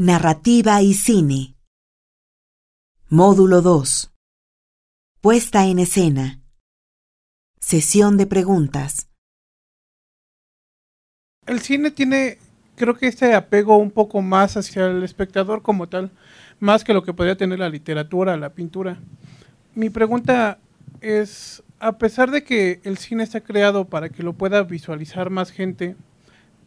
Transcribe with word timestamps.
Narrativa 0.00 0.80
y 0.80 0.94
cine. 0.94 1.56
Módulo 3.08 3.62
2. 3.62 4.14
Puesta 5.20 5.66
en 5.66 5.80
escena. 5.80 6.40
Sesión 7.58 8.16
de 8.16 8.28
preguntas. 8.28 9.08
El 11.46 11.58
cine 11.58 11.90
tiene, 11.90 12.38
creo 12.76 12.96
que 12.96 13.08
este 13.08 13.34
apego 13.34 13.76
un 13.76 13.90
poco 13.90 14.22
más 14.22 14.56
hacia 14.56 14.86
el 14.86 15.02
espectador 15.02 15.62
como 15.62 15.88
tal, 15.88 16.12
más 16.60 16.84
que 16.84 16.94
lo 16.94 17.02
que 17.02 17.12
podría 17.12 17.36
tener 17.36 17.58
la 17.58 17.68
literatura, 17.68 18.36
la 18.36 18.50
pintura. 18.50 19.00
Mi 19.74 19.90
pregunta 19.90 20.60
es, 21.00 21.64
a 21.80 21.98
pesar 21.98 22.30
de 22.30 22.44
que 22.44 22.80
el 22.84 22.98
cine 22.98 23.24
está 23.24 23.40
creado 23.40 23.86
para 23.86 24.10
que 24.10 24.22
lo 24.22 24.32
pueda 24.32 24.62
visualizar 24.62 25.28
más 25.30 25.50
gente, 25.50 25.96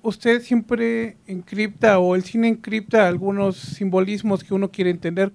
usted 0.04 0.42
siempre 0.42 1.18
encripta 1.28 2.00
o 2.00 2.16
el 2.16 2.24
cine 2.24 2.48
encripta 2.48 3.08
algunos 3.08 3.58
simbolismos 3.58 4.44
que 4.44 4.54
uno 4.54 4.72
quiere 4.72 4.90
entender. 4.90 5.32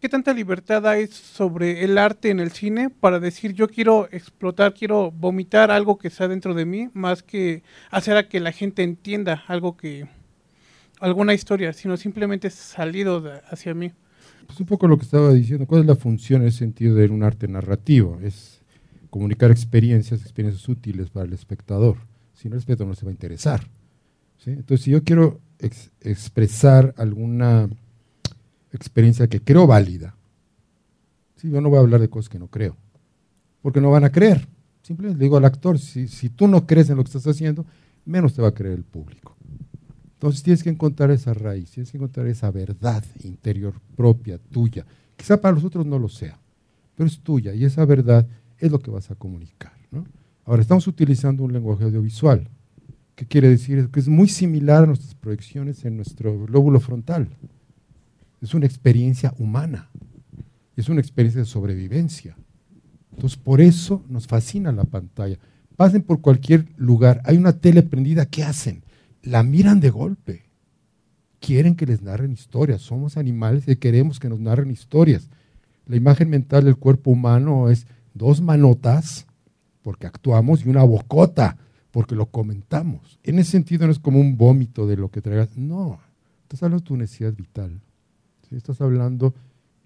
¿Qué 0.00 0.08
tanta 0.08 0.34
libertad 0.34 0.86
hay 0.86 1.06
sobre 1.06 1.82
el 1.82 1.96
arte 1.96 2.28
en 2.28 2.38
el 2.38 2.50
cine 2.50 2.90
para 2.90 3.20
decir 3.20 3.54
yo 3.54 3.68
quiero 3.68 4.06
explotar, 4.12 4.74
quiero 4.74 5.10
vomitar 5.10 5.70
algo 5.70 5.96
que 5.96 6.08
está 6.08 6.28
dentro 6.28 6.52
de 6.52 6.66
mí, 6.66 6.90
más 6.92 7.22
que 7.22 7.62
hacer 7.90 8.16
a 8.16 8.28
que 8.28 8.38
la 8.38 8.52
gente 8.52 8.82
entienda 8.82 9.42
algo 9.48 9.78
que, 9.78 10.06
alguna 11.00 11.32
historia, 11.32 11.72
sino 11.72 11.96
simplemente 11.96 12.50
salido 12.50 13.24
hacia 13.48 13.72
mí? 13.72 13.92
Pues 14.46 14.60
un 14.60 14.66
poco 14.66 14.86
lo 14.86 14.98
que 14.98 15.04
estaba 15.04 15.32
diciendo, 15.32 15.66
¿cuál 15.66 15.80
es 15.80 15.86
la 15.86 15.96
función 15.96 16.42
en 16.42 16.48
ese 16.48 16.58
sentido 16.58 16.94
de 16.96 17.08
un 17.08 17.22
arte 17.22 17.48
narrativo? 17.48 18.20
Es 18.22 18.60
comunicar 19.08 19.50
experiencias, 19.50 20.20
experiencias 20.20 20.68
útiles 20.68 21.08
para 21.08 21.24
el 21.24 21.32
espectador. 21.32 21.96
Si 22.34 22.50
no, 22.50 22.56
el 22.56 22.58
espectador 22.58 22.88
no 22.88 22.94
se 22.94 23.06
va 23.06 23.10
a 23.10 23.12
interesar. 23.12 23.62
Entonces, 24.46 24.84
si 24.84 24.90
yo 24.90 25.02
quiero 25.04 25.40
expresar 26.00 26.94
alguna 26.98 27.68
experiencia 28.72 29.28
que 29.28 29.40
creo 29.40 29.66
válida, 29.66 30.14
¿sí? 31.36 31.50
yo 31.50 31.60
no 31.60 31.70
voy 31.70 31.78
a 31.78 31.82
hablar 31.82 32.00
de 32.00 32.10
cosas 32.10 32.28
que 32.28 32.38
no 32.38 32.48
creo, 32.48 32.76
porque 33.62 33.80
no 33.80 33.90
van 33.90 34.04
a 34.04 34.10
creer. 34.10 34.46
Simplemente 34.82 35.18
le 35.18 35.24
digo 35.24 35.38
al 35.38 35.44
actor, 35.44 35.78
si, 35.78 36.28
tú 36.28 36.46
no 36.46 36.66
crees 36.66 36.90
en 36.90 36.96
lo 36.96 37.04
que 37.04 37.08
estás 37.08 37.26
haciendo, 37.26 37.64
menos 38.04 38.34
te 38.34 38.42
va 38.42 38.48
a 38.48 38.54
creer 38.54 38.74
el 38.74 38.84
público. 38.84 39.34
Entonces 40.14 40.42
tienes 40.42 40.62
que 40.62 40.70
encontrar 40.70 41.10
esa 41.10 41.32
raíz, 41.32 41.70
tienes 41.70 41.90
que 41.90 41.96
encontrar 41.96 42.26
esa 42.26 42.50
verdad 42.50 43.04
interior 43.22 43.74
propia, 43.96 44.38
tuya. 44.38 44.84
Quizá 45.16 45.40
para 45.40 45.54
los 45.54 45.64
otros 45.64 45.86
no 45.86 45.98
lo 45.98 46.08
sea, 46.08 46.38
pero 46.96 47.06
es 47.06 47.18
tuya 47.20 47.54
y 47.54 47.64
esa 47.64 47.84
verdad 47.84 48.26
es 48.58 48.70
lo 48.70 48.78
que 48.78 48.90
vas 48.90 49.10
a 49.10 49.14
comunicar. 49.14 49.72
Ahora, 50.46 50.60
estamos 50.60 50.86
utilizando 50.86 51.42
un 51.42 51.52
lenguaje 51.52 51.84
audiovisual. 51.84 52.48
¿Qué 53.14 53.26
quiere 53.26 53.48
decir? 53.48 53.88
Que 53.90 54.00
es 54.00 54.08
muy 54.08 54.28
similar 54.28 54.84
a 54.84 54.86
nuestras 54.86 55.14
proyecciones 55.14 55.84
en 55.84 55.96
nuestro 55.96 56.46
lóbulo 56.48 56.80
frontal. 56.80 57.28
Es 58.40 58.54
una 58.54 58.66
experiencia 58.66 59.32
humana, 59.38 59.88
es 60.76 60.88
una 60.88 61.00
experiencia 61.00 61.40
de 61.40 61.46
sobrevivencia. 61.46 62.36
Entonces, 63.12 63.38
por 63.38 63.60
eso 63.60 64.04
nos 64.08 64.26
fascina 64.26 64.72
la 64.72 64.84
pantalla. 64.84 65.38
Pasen 65.76 66.02
por 66.02 66.20
cualquier 66.20 66.66
lugar, 66.76 67.22
hay 67.24 67.36
una 67.36 67.52
tele 67.52 67.82
prendida, 67.82 68.26
¿qué 68.26 68.42
hacen? 68.42 68.82
La 69.22 69.42
miran 69.42 69.80
de 69.80 69.90
golpe. 69.90 70.42
Quieren 71.38 71.76
que 71.76 71.86
les 71.86 72.02
narren 72.02 72.32
historias. 72.32 72.82
Somos 72.82 73.16
animales 73.16 73.68
y 73.68 73.76
queremos 73.76 74.18
que 74.18 74.28
nos 74.28 74.40
narren 74.40 74.70
historias. 74.70 75.28
La 75.86 75.96
imagen 75.96 76.30
mental 76.30 76.64
del 76.64 76.76
cuerpo 76.76 77.10
humano 77.10 77.70
es 77.70 77.86
dos 78.14 78.40
manotas, 78.40 79.26
porque 79.82 80.06
actuamos, 80.06 80.64
y 80.64 80.68
una 80.68 80.82
bocota 80.82 81.58
porque 81.94 82.16
lo 82.16 82.26
comentamos. 82.26 83.20
En 83.22 83.38
ese 83.38 83.52
sentido 83.52 83.86
no 83.86 83.92
es 83.92 84.00
como 84.00 84.18
un 84.18 84.36
vómito 84.36 84.84
de 84.88 84.96
lo 84.96 85.12
que 85.12 85.22
traigas, 85.22 85.56
no, 85.56 86.00
estás 86.42 86.64
hablando 86.64 86.82
de 86.82 86.88
tu 86.88 86.96
necesidad 86.96 87.32
vital, 87.32 87.80
estás 88.50 88.80
hablando 88.80 89.32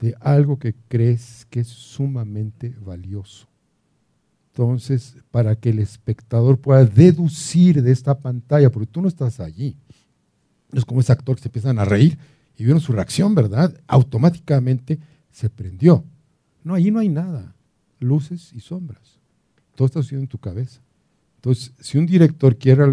de 0.01 0.15
algo 0.21 0.59
que 0.59 0.75
crees 0.89 1.47
que 1.51 1.61
es 1.61 1.69
sumamente 1.69 2.75
valioso. 2.81 3.47
Entonces, 4.53 5.17
para 5.31 5.55
que 5.57 5.69
el 5.69 5.81
espectador 5.81 6.59
pueda 6.59 6.87
deducir 6.87 7.83
de 7.83 7.93
esta 7.93 8.19
pantalla, 8.19 8.71
porque 8.71 8.91
tú 8.91 9.03
no 9.03 9.09
estás 9.09 9.39
allí, 9.39 9.77
es 10.73 10.87
como 10.87 11.01
ese 11.01 11.13
actor 11.13 11.37
que 11.37 11.43
se 11.43 11.49
empiezan 11.49 11.79
a 11.79 11.85
reír 11.85 12.19
y 12.57 12.65
vieron 12.65 12.81
su 12.81 12.93
reacción, 12.93 13.35
¿verdad? 13.35 13.79
Automáticamente 13.87 14.99
se 15.31 15.51
prendió. 15.51 16.07
No, 16.65 16.73
allí 16.73 16.91
no 16.91 17.01
hay 17.01 17.11
nada, 17.11 17.55
luces 18.01 18.51
y 18.55 18.61
sombras. 18.61 19.19
Todo 19.75 19.85
está 19.85 20.01
sucediendo 20.01 20.25
en 20.25 20.29
tu 20.31 20.39
cabeza. 20.39 20.81
Entonces, 21.39 21.73
si 21.79 21.99
un 21.99 22.07
director 22.07 22.57
quiere 22.57 22.85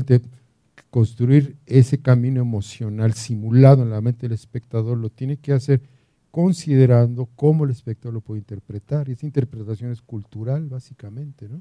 construir 0.91 1.57
ese 1.66 1.97
camino 1.97 2.41
emocional 2.41 3.16
simulado 3.16 3.81
en 3.81 3.89
la 3.89 4.01
mente 4.01 4.28
del 4.28 4.33
espectador, 4.33 4.97
lo 5.00 5.09
tiene 5.09 5.38
que 5.38 5.51
hacer 5.51 5.81
considerando 6.29 7.28
cómo 7.35 7.66
el 7.66 7.72
espectador 7.72 8.13
lo 8.13 8.22
puede 8.22 8.39
interpretar. 8.39 9.09
Y 9.09 9.13
esa 9.13 9.25
interpretación 9.25 9.91
es 9.91 10.01
cultural, 10.01 10.67
básicamente. 10.67 11.50
¿no? 11.50 11.59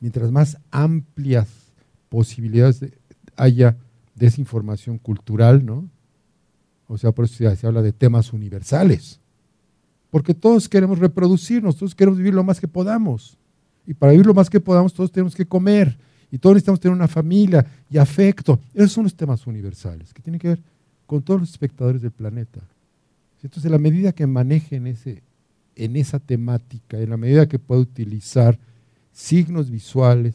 Mientras 0.00 0.32
más 0.32 0.56
amplias 0.70 1.48
posibilidades 2.08 2.82
haya 3.36 3.76
de 4.14 4.26
esa 4.26 4.40
información 4.40 4.96
cultural, 4.98 5.66
¿no? 5.66 5.90
O 6.88 6.96
sea, 6.96 7.12
por 7.12 7.26
eso 7.26 7.54
se 7.54 7.66
habla 7.66 7.82
de 7.82 7.92
temas 7.92 8.32
universales. 8.32 9.20
Porque 10.08 10.32
todos 10.32 10.66
queremos 10.66 10.98
reproducirnos, 10.98 11.76
todos 11.76 11.94
queremos 11.94 12.16
vivir 12.16 12.32
lo 12.32 12.44
más 12.44 12.58
que 12.58 12.68
podamos. 12.68 13.36
Y 13.86 13.92
para 13.92 14.12
vivir 14.12 14.26
lo 14.26 14.34
más 14.34 14.48
que 14.48 14.60
podamos, 14.60 14.94
todos 14.94 15.12
tenemos 15.12 15.34
que 15.34 15.46
comer. 15.46 15.98
Y 16.30 16.38
todos 16.38 16.54
necesitamos 16.54 16.80
tener 16.80 16.94
una 16.94 17.08
familia 17.08 17.64
y 17.88 17.98
afecto. 17.98 18.60
Esos 18.74 18.92
son 18.92 19.04
los 19.04 19.14
temas 19.14 19.46
universales 19.46 20.12
que 20.12 20.22
tienen 20.22 20.40
que 20.40 20.48
ver 20.48 20.62
con 21.06 21.22
todos 21.22 21.40
los 21.40 21.50
espectadores 21.50 22.02
del 22.02 22.10
planeta. 22.10 22.60
Entonces, 23.42 23.66
en 23.66 23.72
la 23.72 23.78
medida 23.78 24.12
que 24.12 24.26
manejen 24.26 24.86
ese, 24.86 25.22
en 25.76 25.96
esa 25.96 26.18
temática, 26.18 26.98
en 26.98 27.10
la 27.10 27.16
medida 27.16 27.46
que 27.46 27.58
pueda 27.58 27.80
utilizar 27.80 28.58
signos 29.12 29.70
visuales 29.70 30.34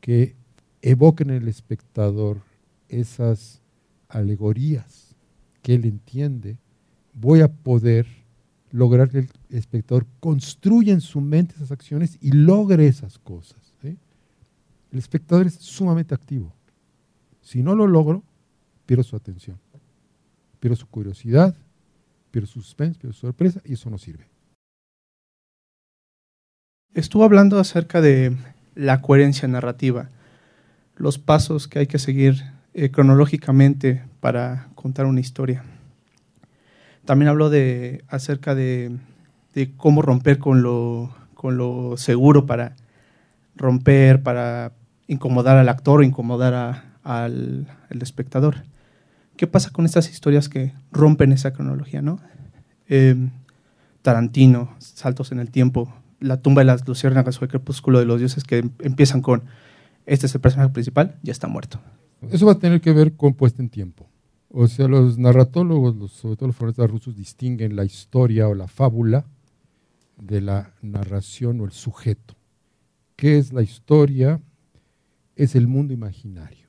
que 0.00 0.36
evoquen 0.82 1.30
en 1.30 1.42
el 1.42 1.48
espectador 1.48 2.42
esas 2.88 3.60
alegorías 4.08 5.16
que 5.62 5.74
él 5.74 5.84
entiende, 5.84 6.58
voy 7.12 7.40
a 7.40 7.48
poder 7.48 8.06
lograr 8.70 9.08
que 9.08 9.18
el 9.18 9.28
espectador 9.50 10.06
construya 10.20 10.92
en 10.92 11.00
su 11.00 11.20
mente 11.20 11.54
esas 11.56 11.72
acciones 11.72 12.18
y 12.20 12.32
logre 12.32 12.86
esas 12.86 13.18
cosas. 13.18 13.63
El 14.94 15.00
espectador 15.00 15.48
es 15.48 15.54
sumamente 15.54 16.14
activo. 16.14 16.54
Si 17.42 17.64
no 17.64 17.74
lo 17.74 17.88
logro, 17.88 18.22
pierdo 18.86 19.02
su 19.02 19.16
atención, 19.16 19.58
pierdo 20.60 20.76
su 20.76 20.86
curiosidad, 20.86 21.56
pierdo 22.30 22.46
su 22.46 22.62
suspense, 22.62 23.00
pierdo 23.00 23.12
su 23.12 23.26
sorpresa 23.26 23.60
y 23.64 23.72
eso 23.72 23.90
no 23.90 23.98
sirve. 23.98 24.28
Estuvo 26.94 27.24
hablando 27.24 27.58
acerca 27.58 28.00
de 28.00 28.36
la 28.76 29.02
coherencia 29.02 29.48
narrativa, 29.48 30.10
los 30.94 31.18
pasos 31.18 31.66
que 31.66 31.80
hay 31.80 31.88
que 31.88 31.98
seguir 31.98 32.44
eh, 32.72 32.92
cronológicamente 32.92 34.04
para 34.20 34.68
contar 34.76 35.06
una 35.06 35.18
historia. 35.18 35.64
También 37.04 37.30
habló 37.30 37.50
de, 37.50 38.04
acerca 38.06 38.54
de, 38.54 38.96
cómo 39.76 40.02
romper 40.02 40.38
con 40.38 40.62
lo, 40.62 41.12
con 41.34 41.56
lo 41.56 41.96
seguro 41.96 42.46
para 42.46 42.76
romper, 43.56 44.22
para 44.22 44.72
incomodar 45.06 45.56
al 45.56 45.68
actor 45.68 46.00
o 46.00 46.02
incomodar 46.02 46.84
al, 47.02 47.66
espectador. 48.00 48.64
¿Qué 49.36 49.46
pasa 49.46 49.70
con 49.70 49.84
estas 49.84 50.10
historias 50.10 50.48
que 50.48 50.72
rompen 50.92 51.32
esa 51.32 51.52
cronología? 51.52 52.02
¿no? 52.02 52.20
Em, 52.88 53.30
Tarantino, 54.02 54.74
Saltos 54.78 55.32
en 55.32 55.40
el 55.40 55.50
Tiempo, 55.50 55.92
La 56.20 56.40
tumba 56.40 56.60
de 56.60 56.66
las 56.66 56.86
luciérnagas 56.86 57.40
o 57.40 57.44
El 57.44 57.50
crepúsculo 57.50 57.98
de 57.98 58.06
los 58.06 58.18
dioses 58.18 58.44
que 58.44 58.64
empiezan 58.80 59.20
con 59.20 59.44
este 60.06 60.26
es 60.26 60.34
el 60.34 60.40
personaje 60.40 60.70
principal, 60.70 61.16
ya 61.22 61.32
está 61.32 61.48
muerto. 61.48 61.80
Eso 62.30 62.46
va 62.46 62.52
a 62.52 62.58
tener 62.58 62.80
que 62.80 62.92
ver 62.92 63.14
con 63.14 63.34
puesta 63.34 63.62
en 63.62 63.68
tiempo. 63.68 64.08
O 64.50 64.68
sea, 64.68 64.86
los 64.86 65.18
narratólogos, 65.18 66.12
sobre 66.12 66.36
todo 66.36 66.48
los 66.48 66.56
forenses 66.56 66.90
rusos, 66.90 67.16
distinguen 67.16 67.74
la 67.74 67.84
historia 67.84 68.48
o 68.48 68.54
la 68.54 68.68
fábula 68.68 69.26
de 70.16 70.40
la 70.40 70.74
narración 70.80 71.60
o 71.60 71.64
el 71.64 71.72
sujeto. 71.72 72.34
¿Qué 73.16 73.38
es 73.38 73.52
la 73.52 73.62
historia? 73.62 74.40
Es 75.36 75.54
el 75.54 75.66
mundo 75.66 75.92
imaginario, 75.92 76.68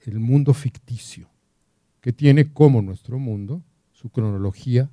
el 0.00 0.18
mundo 0.18 0.54
ficticio, 0.54 1.28
que 2.00 2.12
tiene 2.12 2.52
como 2.52 2.82
nuestro 2.82 3.18
mundo 3.18 3.62
su 3.92 4.10
cronología 4.10 4.90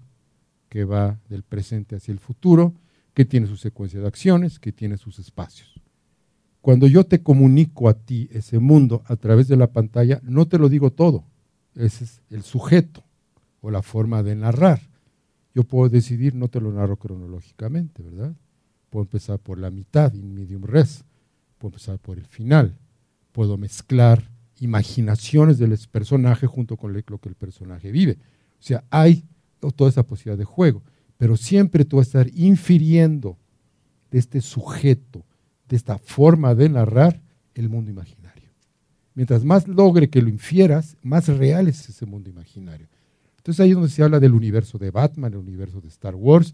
que 0.70 0.86
va 0.86 1.20
del 1.30 1.44
presente 1.44 1.96
hacia 1.96 2.12
el 2.12 2.20
futuro, 2.20 2.74
que 3.14 3.26
tiene 3.26 3.48
su 3.48 3.58
secuencia 3.58 4.00
de 4.00 4.08
acciones, 4.08 4.60
que 4.60 4.72
tiene 4.72 4.98
sus 4.98 5.20
espacios. 5.20 5.82
Cuando 6.62 6.88
yo 6.88 7.06
te 7.06 7.24
comunico 7.24 7.90
a 7.90 7.94
ti 7.94 8.30
ese 8.32 8.60
mundo 8.60 9.02
a 9.06 9.16
través 9.16 9.48
de 9.48 9.58
la 9.58 9.72
pantalla, 9.72 10.20
no 10.24 10.48
te 10.48 10.60
lo 10.60 10.70
digo 10.70 10.92
todo, 10.92 11.26
ese 11.76 12.04
es 12.04 12.22
el 12.30 12.44
sujeto 12.44 13.04
o 13.62 13.72
la 13.72 13.82
forma 13.82 14.22
de 14.24 14.36
narrar. 14.36 14.82
Yo 15.56 15.64
puedo 15.64 15.90
decidir, 15.90 16.36
no 16.36 16.48
te 16.50 16.62
lo 16.62 16.72
narro 16.72 16.98
cronológicamente, 16.98 18.04
¿verdad? 18.04 18.36
Puedo 18.90 19.04
empezar 19.04 19.40
por 19.40 19.58
la 19.58 19.72
mitad, 19.72 20.14
in 20.14 20.34
medium 20.34 20.64
res, 20.64 21.04
puedo 21.58 21.72
empezar 21.72 21.98
por 22.00 22.18
el 22.18 22.26
final, 22.26 22.78
puedo 23.40 23.58
mezclar 23.58 24.30
imaginaciones 24.60 25.58
del 25.60 25.80
personaje 25.90 26.46
junto 26.46 26.76
con 26.76 26.92
lo 26.92 27.20
que 27.20 27.30
el 27.30 27.36
personaje 27.36 27.90
vive. 27.90 28.18
O 28.60 28.62
sea, 28.62 28.84
hay 28.90 29.24
toda 29.78 29.90
esa 29.90 30.04
posibilidad 30.04 30.38
de 30.38 30.44
juego, 30.44 30.84
pero 31.18 31.38
siempre 31.38 31.86
tú 31.86 31.96
vas 31.96 32.08
a 32.08 32.20
estar 32.20 32.38
infiriendo 32.38 33.38
de 34.12 34.20
este 34.20 34.42
sujeto, 34.42 35.24
de 35.70 35.78
esta 35.78 35.98
forma 36.00 36.54
de 36.54 36.68
narrar 36.68 37.22
el 37.56 37.70
mundo 37.70 37.90
imaginario. 37.90 38.50
Mientras 39.14 39.46
más 39.46 39.70
logre 39.70 40.10
que 40.10 40.22
lo 40.22 40.28
infieras, 40.28 40.98
más 41.02 41.30
real 41.30 41.70
es 41.70 41.88
ese 41.88 42.06
mundo 42.06 42.30
imaginario. 42.30 42.88
Entonces 43.38 43.62
ahí 43.62 43.70
es 43.70 43.76
donde 43.76 43.90
se 43.90 44.04
habla 44.04 44.20
del 44.20 44.34
universo 44.34 44.78
de 44.78 44.92
Batman, 44.92 45.32
el 45.32 45.40
universo 45.40 45.80
de 45.80 45.88
Star 45.88 46.16
Wars, 46.16 46.54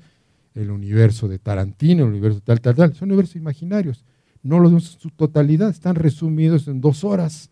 el 0.54 0.70
universo 0.70 1.28
de 1.28 1.40
Tarantino, 1.40 2.04
el 2.04 2.10
universo 2.10 2.42
tal, 2.42 2.62
tal, 2.62 2.76
tal. 2.76 2.94
Son 2.94 3.10
universos 3.10 3.38
imaginarios. 3.38 4.06
No 4.46 4.60
los 4.60 4.70
vemos 4.70 4.94
en 4.94 5.00
su 5.00 5.10
totalidad, 5.10 5.72
están 5.72 5.96
resumidos 5.96 6.68
en 6.68 6.80
dos 6.80 7.04
horas. 7.04 7.50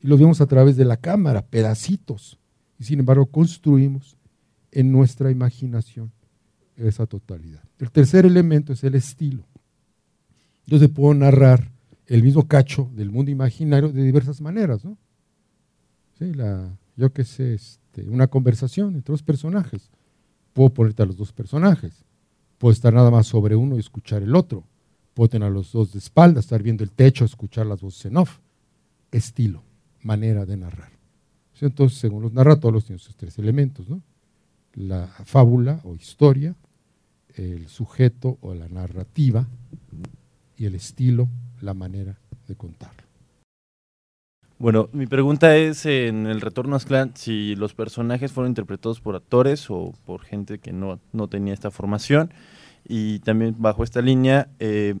Y 0.00 0.06
los 0.06 0.20
vemos 0.20 0.40
a 0.40 0.46
través 0.46 0.76
de 0.76 0.84
la 0.84 0.96
cámara, 0.96 1.44
pedacitos. 1.44 2.38
Y 2.78 2.84
sin 2.84 3.00
embargo 3.00 3.26
construimos 3.26 4.16
en 4.70 4.92
nuestra 4.92 5.32
imaginación 5.32 6.12
esa 6.76 7.06
totalidad. 7.06 7.64
El 7.80 7.90
tercer 7.90 8.26
elemento 8.26 8.72
es 8.72 8.84
el 8.84 8.94
estilo. 8.94 9.44
Yo 10.66 10.78
puedo 10.88 11.14
narrar 11.14 11.72
el 12.06 12.22
mismo 12.22 12.46
cacho 12.46 12.88
del 12.94 13.10
mundo 13.10 13.32
imaginario 13.32 13.90
de 13.90 14.04
diversas 14.04 14.40
maneras, 14.40 14.84
¿no? 14.84 14.96
Yo 16.96 17.12
qué 17.12 17.24
sé, 17.24 17.54
este, 17.54 18.08
una 18.08 18.28
conversación 18.28 18.94
entre 18.94 19.12
dos 19.12 19.24
personajes. 19.24 19.90
Puedo 20.52 20.70
ponerte 20.70 21.02
a 21.02 21.06
los 21.06 21.16
dos 21.16 21.32
personajes. 21.32 22.04
Puedo 22.58 22.72
estar 22.72 22.94
nada 22.94 23.10
más 23.10 23.26
sobre 23.26 23.56
uno 23.56 23.74
y 23.74 23.80
escuchar 23.80 24.22
el 24.22 24.36
otro. 24.36 24.62
Puedo 25.14 25.28
tener 25.28 25.48
a 25.48 25.50
los 25.50 25.72
dos 25.72 25.92
de 25.92 25.98
espalda, 25.98 26.40
estar 26.40 26.62
viendo 26.62 26.84
el 26.84 26.90
techo, 26.90 27.24
escuchar 27.24 27.66
las 27.66 27.80
voces 27.80 28.06
en 28.06 28.16
off. 28.16 28.38
Estilo, 29.10 29.62
manera 30.02 30.44
de 30.44 30.56
narrar. 30.56 30.90
Entonces, 31.60 31.98
según 31.98 32.22
los 32.22 32.32
narratorios, 32.32 32.84
tienen 32.84 33.00
esos 33.00 33.16
tres 33.16 33.38
elementos, 33.38 33.88
¿no? 33.88 34.02
La 34.74 35.06
fábula 35.24 35.80
o 35.84 35.94
historia, 35.94 36.56
el 37.36 37.68
sujeto 37.68 38.38
o 38.40 38.54
la 38.54 38.68
narrativa 38.68 39.46
y 40.56 40.66
el 40.66 40.74
estilo, 40.74 41.28
la 41.60 41.74
manera 41.74 42.18
de 42.48 42.56
contarlo. 42.56 43.04
Bueno, 44.58 44.88
mi 44.92 45.06
pregunta 45.06 45.56
es 45.56 45.84
en 45.84 46.26
el 46.26 46.40
retorno 46.40 46.74
a 46.74 46.76
Aztlán 46.76 47.12
si 47.16 47.56
los 47.56 47.74
personajes 47.74 48.32
fueron 48.32 48.52
interpretados 48.52 49.00
por 49.00 49.16
actores 49.16 49.68
o 49.68 49.92
por 50.06 50.22
gente 50.22 50.58
que 50.58 50.72
no, 50.72 50.98
tenía 51.28 51.52
esta 51.52 51.70
formación 51.70 52.32
y 52.86 53.18
también 53.20 53.54
bajo 53.58 53.84
esta 53.84 54.00
línea, 54.02 54.48
eh, 54.58 54.94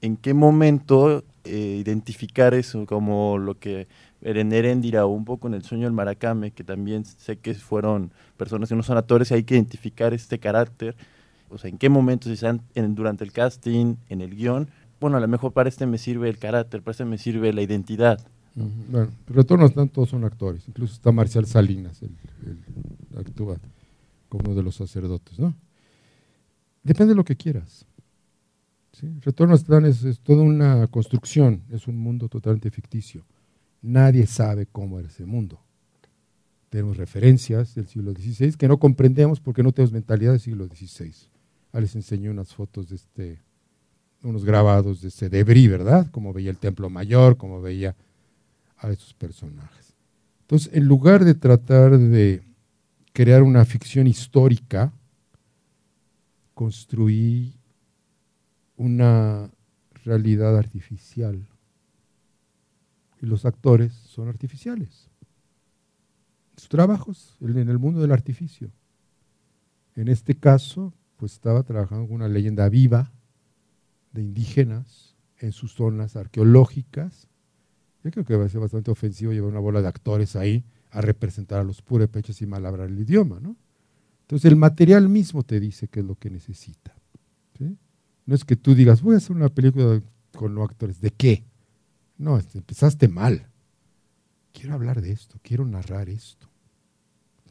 ¿en 0.00 0.16
qué 0.16 0.34
momento 0.34 1.24
eh, 1.44 1.76
identificar 1.80 2.54
eso 2.54 2.84
como 2.86 3.38
lo 3.38 3.58
que 3.58 3.88
Eren 4.22 4.52
Erendira 4.52 5.06
o 5.06 5.08
un 5.08 5.24
poco 5.24 5.48
en 5.48 5.54
el 5.54 5.62
sueño 5.62 5.84
del 5.84 5.92
Maracame, 5.92 6.50
que 6.50 6.64
también 6.64 7.04
sé 7.04 7.38
que 7.38 7.54
fueron 7.54 8.12
personas 8.36 8.68
que 8.68 8.74
no 8.74 8.82
son 8.82 8.96
actores 8.96 9.30
hay 9.32 9.44
que 9.44 9.54
identificar 9.54 10.14
este 10.14 10.38
carácter? 10.38 10.96
O 11.50 11.58
sea, 11.58 11.70
¿en 11.70 11.78
qué 11.78 11.88
momento, 11.88 12.28
si 12.28 12.34
están 12.34 12.62
durante 12.74 13.24
el 13.24 13.32
casting, 13.32 13.96
en 14.08 14.20
el 14.20 14.34
guion? 14.34 14.68
Bueno, 15.00 15.16
a 15.16 15.20
lo 15.20 15.28
mejor 15.28 15.52
para 15.52 15.68
este 15.68 15.86
me 15.86 15.98
sirve 15.98 16.28
el 16.28 16.38
carácter, 16.38 16.82
para 16.82 16.92
este 16.92 17.04
me 17.04 17.18
sirve 17.18 17.52
la 17.52 17.62
identidad 17.62 18.20
bueno, 18.90 19.10
Retorno 19.26 19.66
están 19.66 19.88
todos 19.88 20.08
son 20.10 20.24
actores, 20.24 20.66
incluso 20.66 20.94
está 20.94 21.12
Marcial 21.12 21.46
Salinas, 21.46 22.02
el, 22.02 22.10
actúa 23.16 23.58
como 24.28 24.46
uno 24.46 24.54
de 24.54 24.62
los 24.62 24.74
sacerdotes, 24.74 25.38
¿no? 25.38 25.54
Depende 26.88 27.12
de 27.12 27.16
lo 27.16 27.24
que 27.24 27.36
quieras. 27.36 27.84
Retorno 29.20 29.54
a 29.54 29.88
es, 29.88 30.04
es 30.04 30.20
toda 30.20 30.42
una 30.42 30.86
construcción, 30.86 31.62
es 31.70 31.86
un 31.86 31.98
mundo 31.98 32.30
totalmente 32.30 32.70
ficticio. 32.70 33.26
Nadie 33.82 34.26
sabe 34.26 34.64
cómo 34.64 34.98
era 34.98 35.08
ese 35.08 35.26
mundo. 35.26 35.60
Tenemos 36.70 36.96
referencias 36.96 37.74
del 37.74 37.88
siglo 37.88 38.12
XVI 38.12 38.54
que 38.54 38.68
no 38.68 38.78
comprendemos 38.78 39.38
porque 39.38 39.62
no 39.62 39.70
tenemos 39.72 39.92
mentalidad 39.92 40.30
del 40.32 40.40
siglo 40.40 40.66
XVI. 40.66 41.12
Ah, 41.72 41.80
les 41.80 41.94
enseñó 41.94 42.30
unas 42.30 42.54
fotos 42.54 42.88
de 42.88 42.96
este, 42.96 43.42
unos 44.22 44.46
grabados 44.46 45.02
de 45.02 45.08
ese 45.08 45.28
Debris, 45.28 45.68
¿verdad? 45.68 46.10
Como 46.10 46.32
veía 46.32 46.50
el 46.50 46.56
Templo 46.56 46.88
Mayor, 46.88 47.36
como 47.36 47.60
veía 47.60 47.96
a 48.78 48.90
esos 48.90 49.12
personajes. 49.12 49.94
Entonces, 50.40 50.70
en 50.72 50.86
lugar 50.86 51.26
de 51.26 51.34
tratar 51.34 51.98
de 51.98 52.42
crear 53.12 53.42
una 53.42 53.66
ficción 53.66 54.06
histórica, 54.06 54.94
construí 56.58 57.54
una 58.76 59.48
realidad 60.04 60.58
artificial. 60.58 61.46
Y 63.22 63.26
los 63.26 63.44
actores 63.44 63.92
son 63.92 64.26
artificiales. 64.28 65.08
Sus 66.56 66.68
trabajos 66.68 67.36
en 67.40 67.68
el 67.68 67.78
mundo 67.78 68.00
del 68.00 68.10
artificio. 68.10 68.72
En 69.94 70.08
este 70.08 70.34
caso, 70.34 70.92
pues 71.16 71.34
estaba 71.34 71.62
trabajando 71.62 72.08
con 72.08 72.16
una 72.16 72.28
leyenda 72.28 72.68
viva 72.68 73.12
de 74.12 74.22
indígenas 74.22 75.14
en 75.38 75.52
sus 75.52 75.74
zonas 75.74 76.16
arqueológicas 76.16 77.28
yo 78.02 78.10
creo 78.10 78.24
que 78.24 78.36
va 78.36 78.44
a 78.46 78.48
ser 78.48 78.60
bastante 78.60 78.90
ofensivo 78.90 79.32
llevar 79.32 79.50
una 79.50 79.60
bola 79.60 79.82
de 79.82 79.88
actores 79.88 80.36
ahí 80.36 80.64
a 80.90 81.00
representar 81.00 81.60
a 81.60 81.64
los 81.64 81.82
purépechas 81.82 82.40
y 82.42 82.46
malabrar 82.46 82.88
el 82.88 82.98
idioma, 82.98 83.40
¿no? 83.40 83.56
Entonces 84.28 84.50
el 84.50 84.56
material 84.56 85.08
mismo 85.08 85.42
te 85.42 85.58
dice 85.58 85.88
qué 85.88 86.00
es 86.00 86.06
lo 86.06 86.14
que 86.14 86.28
necesita. 86.28 86.94
No 88.26 88.34
es 88.34 88.44
que 88.44 88.56
tú 88.56 88.74
digas, 88.74 89.00
voy 89.00 89.14
a 89.14 89.16
hacer 89.16 89.34
una 89.34 89.48
película 89.48 90.02
con 90.36 90.54
los 90.54 90.68
actores. 90.68 91.00
¿De 91.00 91.10
qué? 91.10 91.44
No, 92.18 92.38
empezaste 92.38 93.08
mal. 93.08 93.46
Quiero 94.52 94.74
hablar 94.74 95.00
de 95.00 95.12
esto, 95.12 95.38
quiero 95.42 95.64
narrar 95.64 96.10
esto. 96.10 96.46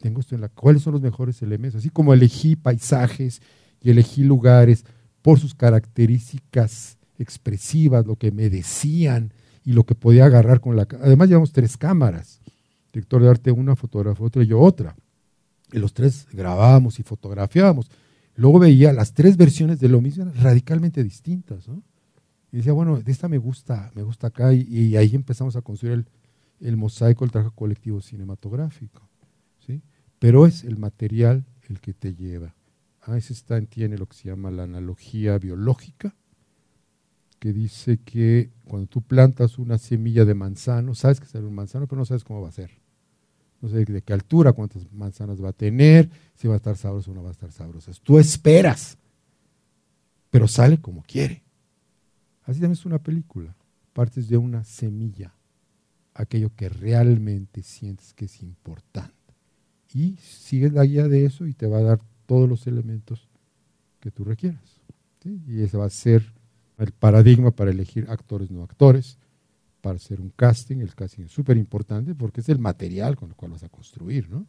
Tengo 0.00 0.20
esto 0.20 0.36
en 0.36 0.40
la, 0.40 0.48
¿Cuáles 0.50 0.82
son 0.82 0.92
los 0.92 1.02
mejores 1.02 1.42
elementos? 1.42 1.80
Así 1.80 1.90
como 1.90 2.14
elegí 2.14 2.54
paisajes 2.54 3.42
y 3.82 3.90
elegí 3.90 4.22
lugares 4.22 4.84
por 5.20 5.40
sus 5.40 5.56
características 5.56 6.96
expresivas, 7.18 8.06
lo 8.06 8.14
que 8.14 8.30
me 8.30 8.48
decían, 8.50 9.32
y 9.64 9.72
lo 9.72 9.82
que 9.82 9.96
podía 9.96 10.26
agarrar 10.26 10.60
con 10.60 10.76
la... 10.76 10.86
Además 11.02 11.28
llevamos 11.28 11.52
tres 11.52 11.76
cámaras, 11.76 12.40
director 12.92 13.20
de 13.20 13.30
arte 13.30 13.50
una, 13.50 13.74
fotógrafo 13.74 14.22
otra 14.22 14.44
y 14.44 14.46
yo 14.46 14.60
otra. 14.60 14.94
Y 15.72 15.78
los 15.78 15.92
tres 15.92 16.26
grabábamos 16.32 16.98
y 16.98 17.02
fotografiábamos. 17.02 17.90
Luego 18.34 18.60
veía 18.60 18.92
las 18.92 19.14
tres 19.14 19.36
versiones 19.36 19.80
de 19.80 19.88
lo 19.88 20.00
mismo, 20.00 20.24
radicalmente 20.36 21.02
distintas. 21.02 21.68
¿no? 21.68 21.82
Y 22.52 22.58
decía, 22.58 22.72
bueno, 22.72 23.00
de 23.00 23.12
esta 23.12 23.28
me 23.28 23.38
gusta, 23.38 23.90
me 23.94 24.02
gusta 24.02 24.28
acá. 24.28 24.52
Y, 24.52 24.96
ahí 24.96 25.14
empezamos 25.14 25.56
a 25.56 25.62
construir 25.62 26.06
el, 26.60 26.76
mosaico, 26.76 27.24
el 27.24 27.30
trabajo 27.30 27.54
colectivo 27.54 28.00
cinematográfico. 28.00 29.08
¿sí? 29.66 29.82
Pero 30.18 30.46
es 30.46 30.64
el 30.64 30.78
material 30.78 31.44
el 31.68 31.80
que 31.80 31.92
te 31.94 32.14
lleva. 32.14 32.54
A 33.02 33.12
veces 33.12 33.38
está, 33.38 33.60
tiene 33.62 33.98
lo 33.98 34.06
que 34.06 34.16
se 34.16 34.28
llama 34.28 34.50
la 34.50 34.64
analogía 34.64 35.38
biológica, 35.38 36.14
que 37.38 37.52
dice 37.52 37.98
que 37.98 38.50
cuando 38.64 38.86
tú 38.88 39.02
plantas 39.02 39.58
una 39.58 39.78
semilla 39.78 40.24
de 40.24 40.34
manzano, 40.34 40.94
sabes 40.94 41.20
que 41.20 41.26
será 41.26 41.46
un 41.46 41.54
manzano, 41.54 41.86
pero 41.86 41.98
no 41.98 42.04
sabes 42.04 42.24
cómo 42.24 42.42
va 42.42 42.48
a 42.48 42.52
ser. 42.52 42.70
No 43.60 43.68
sé 43.68 43.84
de 43.84 44.02
qué 44.02 44.12
altura, 44.12 44.52
cuántas 44.52 44.90
manzanas 44.92 45.42
va 45.42 45.48
a 45.48 45.52
tener, 45.52 46.08
si 46.34 46.46
va 46.46 46.54
a 46.54 46.58
estar 46.58 46.76
sabroso 46.76 47.10
o 47.10 47.14
no 47.14 47.22
va 47.22 47.30
a 47.30 47.32
estar 47.32 47.50
sabroso. 47.50 47.90
Tú 48.02 48.18
esperas, 48.18 48.96
pero 50.30 50.46
sale 50.46 50.80
como 50.80 51.02
quiere. 51.02 51.42
Así 52.44 52.60
también 52.60 52.72
es 52.72 52.86
una 52.86 52.98
película. 52.98 53.54
Partes 53.92 54.28
de 54.28 54.36
una 54.36 54.62
semilla, 54.64 55.34
aquello 56.14 56.50
que 56.54 56.68
realmente 56.68 57.62
sientes 57.62 58.14
que 58.14 58.26
es 58.26 58.42
importante. 58.42 59.14
Y 59.92 60.16
sigues 60.16 60.72
la 60.72 60.84
guía 60.84 61.08
de 61.08 61.24
eso 61.24 61.46
y 61.46 61.54
te 61.54 61.66
va 61.66 61.78
a 61.78 61.82
dar 61.82 62.00
todos 62.26 62.48
los 62.48 62.66
elementos 62.66 63.28
que 64.00 64.10
tú 64.10 64.24
requieras. 64.24 64.80
Y 65.24 65.62
ese 65.62 65.76
va 65.76 65.86
a 65.86 65.90
ser 65.90 66.32
el 66.78 66.92
paradigma 66.92 67.50
para 67.50 67.70
elegir 67.70 68.06
actores 68.08 68.50
no 68.50 68.62
actores, 68.62 69.18
para 69.80 69.96
hacer 69.96 70.20
un 70.20 70.30
casting. 70.30 70.78
El 70.78 70.94
casting 70.94 71.24
es 71.24 71.32
súper 71.32 71.56
importante 71.56 72.14
porque 72.14 72.40
es 72.40 72.48
el 72.48 72.58
material 72.58 73.16
con 73.16 73.30
el 73.30 73.36
cual 73.36 73.52
vas 73.52 73.62
a 73.62 73.68
construir, 73.68 74.28
¿no? 74.30 74.46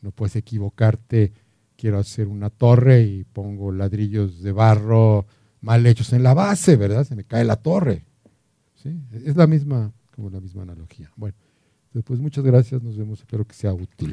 No 0.00 0.10
puedes 0.10 0.36
equivocarte, 0.36 1.32
quiero 1.76 1.98
hacer 1.98 2.28
una 2.28 2.50
torre 2.50 3.02
y 3.02 3.24
pongo 3.24 3.72
ladrillos 3.72 4.42
de 4.42 4.52
barro 4.52 5.26
mal 5.60 5.86
hechos 5.86 6.12
en 6.12 6.22
la 6.22 6.34
base, 6.34 6.76
¿verdad? 6.76 7.04
Se 7.04 7.16
me 7.16 7.24
cae 7.24 7.44
la 7.44 7.56
torre. 7.56 8.04
¿Sí? 8.74 9.00
Es 9.12 9.34
la 9.36 9.46
misma, 9.46 9.92
como 10.14 10.28
la 10.28 10.40
misma 10.40 10.62
analogía. 10.62 11.10
Bueno, 11.16 11.36
después 11.92 12.20
muchas 12.20 12.44
gracias, 12.44 12.82
nos 12.82 12.96
vemos, 12.96 13.20
espero 13.20 13.46
que 13.46 13.54
sea 13.54 13.72
útil. 13.72 14.12